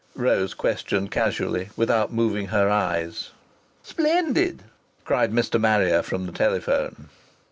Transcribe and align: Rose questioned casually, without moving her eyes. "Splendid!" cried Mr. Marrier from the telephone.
Rose 0.15 0.55
questioned 0.55 1.11
casually, 1.11 1.69
without 1.77 2.11
moving 2.11 2.47
her 2.47 2.71
eyes. 2.71 3.29
"Splendid!" 3.83 4.63
cried 5.05 5.31
Mr. 5.31 5.61
Marrier 5.61 6.01
from 6.01 6.25
the 6.25 6.31
telephone. 6.31 7.09